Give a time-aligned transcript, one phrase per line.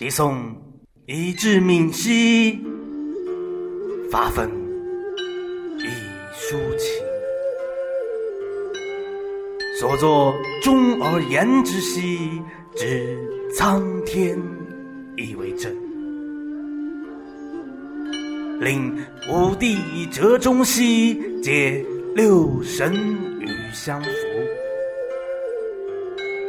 [0.00, 0.56] 冀送
[1.04, 2.58] 以至闽兮，
[4.10, 4.48] 发愤
[5.78, 5.84] 以
[6.34, 7.04] 抒情。
[9.78, 12.40] 所作忠而言之兮，
[12.74, 13.14] 知
[13.54, 14.40] 苍天
[15.18, 15.76] 以为真。
[18.58, 18.96] 令
[19.30, 22.94] 五帝折中兮，皆六神
[23.38, 24.08] 与相符。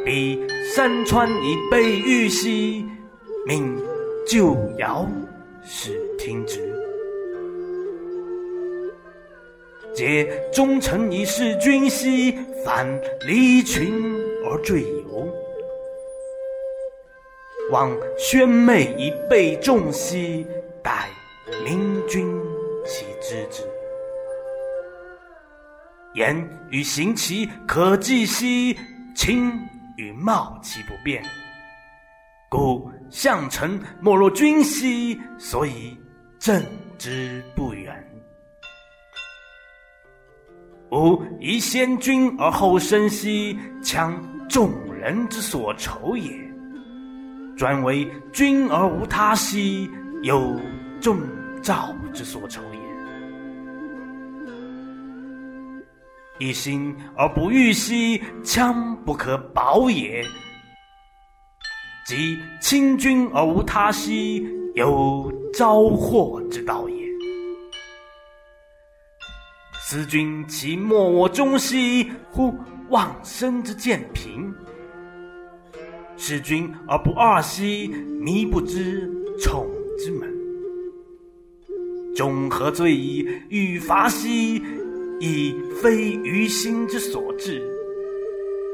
[0.06, 0.40] 彼
[0.74, 2.86] 山川以备御兮，
[3.44, 3.76] 命
[4.28, 5.08] 旧尧
[5.64, 6.60] 始听之。
[9.96, 12.88] 皆忠臣以事君兮，反
[13.26, 14.16] 离群
[14.46, 15.28] 而坠游。
[17.72, 20.46] 望宣妹以备众兮，
[20.84, 21.10] 待
[21.66, 22.40] 明君
[22.86, 23.64] 其知之。
[26.14, 28.78] 言与行其可继兮，
[29.16, 29.52] 亲
[29.98, 31.24] 与貌其不变。
[32.50, 35.98] 故相臣莫若君兮，所以
[36.40, 36.64] 正
[36.98, 37.94] 之不远。
[40.92, 44.18] 吾以先君而后生兮，强
[44.50, 46.32] 众人之所愁也；
[47.58, 49.90] 专为君而无他兮，
[50.24, 50.58] 有
[51.02, 51.20] 众
[51.62, 52.80] 兆之所愁也。
[56.48, 60.26] 一心而不欲兮，强不可保也；
[62.12, 67.08] 即亲君而无他兮，有招祸之道也。
[69.80, 72.54] 思君其莫我中兮，乎
[72.90, 74.54] 忘身之见贫；
[76.18, 77.88] 视君而不二兮，
[78.22, 79.10] 靡不知
[79.42, 79.66] 宠
[79.98, 80.30] 之门。
[82.14, 83.26] 终何罪矣？
[83.48, 84.62] 欲伐兮，
[85.22, 87.62] 以非于心之所至；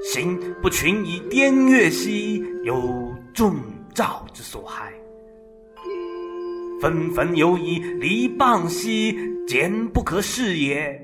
[0.03, 3.56] 心不群以颠越兮，有众
[3.94, 4.94] 兆之所害。
[6.80, 11.03] 纷纷犹以离谤兮，简不可视也。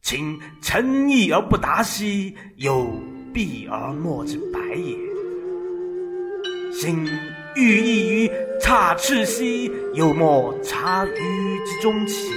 [0.00, 2.90] 亲诚意而不达兮，有
[3.32, 4.96] 避而莫之白也；
[6.72, 7.06] 心
[7.54, 8.30] 欲意于
[8.60, 12.32] 差赤兮，有莫察于之中情。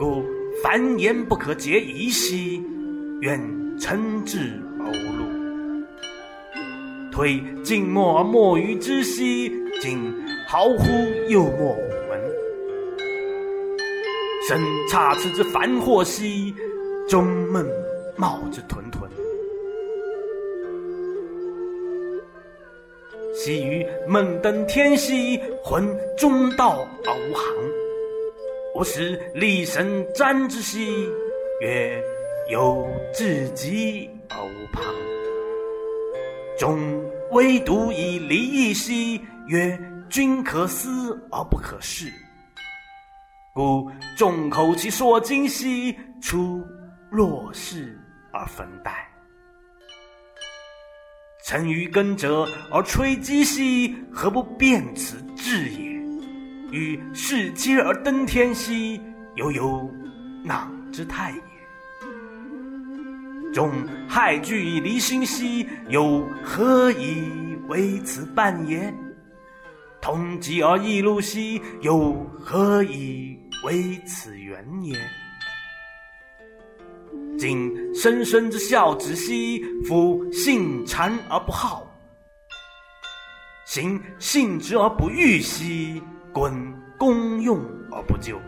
[0.00, 0.24] 故
[0.64, 2.60] 凡言不可结疑兮，
[3.22, 3.38] 愿
[3.78, 4.50] 诚挚
[4.80, 5.24] 而无路；
[7.12, 9.48] 推静默而莫于之兮，
[9.80, 10.12] 今
[10.48, 10.86] 毫乎
[11.28, 12.20] 又莫无闻。
[14.48, 14.60] 身
[14.90, 16.52] 差次之繁惑兮，
[17.08, 17.64] 终闷
[18.16, 19.08] 冒之屯屯。
[23.36, 27.54] 昔于梦登天兮，浑中道而无行。
[28.74, 31.08] 吾时立神瞻之兮，
[31.60, 32.02] 曰
[32.50, 34.84] 有至极偶旁。
[36.58, 42.12] 终唯独以离异兮，曰君可思而不可视。
[43.54, 46.62] 故众口其说今兮，出
[47.10, 47.98] 若是
[48.32, 49.08] 而分代。
[51.44, 55.92] 臣于耕者而吹击兮，何不辨此志也？
[56.70, 59.00] 与世皆而登天兮，
[59.34, 59.90] 犹有
[60.44, 61.51] 囊之态也。
[63.52, 63.70] 众
[64.08, 67.30] 害惧以离心兮，又何以
[67.68, 68.92] 为此半也？
[70.00, 74.96] 同疾而异路兮，又何以为此缘也？
[77.38, 81.86] 今生生之孝子兮，夫信谗而不好；
[83.64, 86.02] 行信直而不欲兮，
[86.32, 86.52] 滚
[86.98, 88.40] 公用而不就。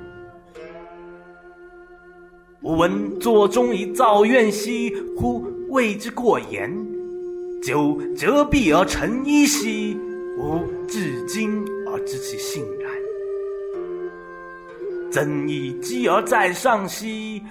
[2.64, 6.70] 吾闻坐中以造怨兮，乎谓之过言；
[7.62, 9.94] 久折臂而成衣兮，
[10.38, 12.90] 吾至今而知其信然。
[15.12, 17.42] 曾以鸡而在上兮，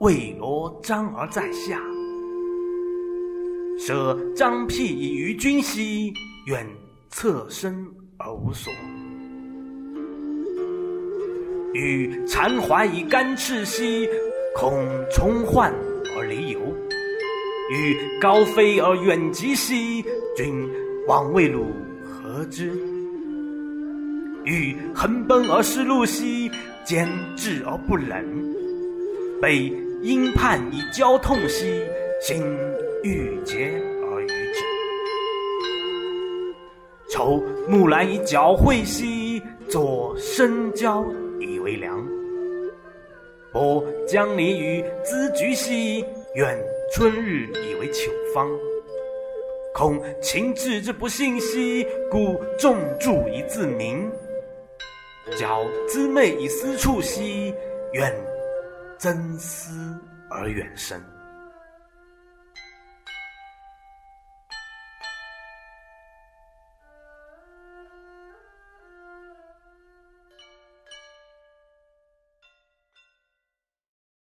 [0.00, 1.80] 未罗章而在下。
[3.78, 6.12] 舍张辟以于君兮，
[6.44, 6.66] 愿
[7.08, 7.74] 侧身
[8.18, 8.70] 而无所。
[11.72, 14.06] 与残怀以干赤兮，
[14.60, 15.72] 恐重患
[16.14, 16.60] 而离游。
[17.72, 20.04] 欲高飞而远疾兮，
[20.36, 20.68] 君
[21.08, 21.64] 往未路
[22.04, 22.70] 何之？
[24.44, 26.50] 欲横奔而失路兮，
[26.84, 28.22] 坚志而不忍；
[29.40, 29.72] 被
[30.02, 31.80] 阴叛以交痛兮，
[32.20, 32.44] 心
[33.02, 34.60] 郁结而愚之。
[37.08, 39.40] 愁木兰以缴秽兮，
[39.70, 41.02] 作深交
[41.40, 42.06] 以为良。
[43.52, 46.04] 不将离于咨菊兮，
[46.34, 46.56] 愿
[46.92, 48.48] 春日以为糗芳。
[49.74, 54.10] 恐情志之不信兮，故重注以自明。
[55.36, 57.54] 矫姿媚以思处兮，
[57.92, 58.12] 愿
[58.98, 59.70] 真思
[60.28, 61.00] 而远生。